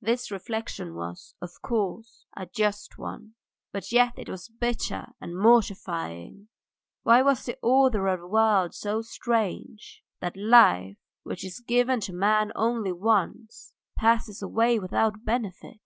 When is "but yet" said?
3.72-4.18